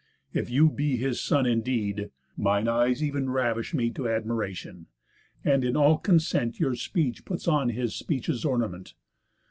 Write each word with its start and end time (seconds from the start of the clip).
If 0.33 0.49
you 0.49 0.71
be 0.71 0.97
His 0.97 1.21
son 1.21 1.45
indeed, 1.45 2.09
mine 2.35 2.67
eyes 2.67 3.03
ev'n 3.03 3.29
ravish 3.29 3.71
me 3.75 3.91
To 3.91 4.09
admiration. 4.09 4.87
And 5.45 5.63
in 5.63 5.77
all 5.77 5.99
consent 5.99 6.59
Your 6.59 6.73
speech 6.73 7.23
puts 7.23 7.47
on 7.47 7.69
his 7.69 7.93
speech's 7.93 8.43
ornament. 8.43 8.95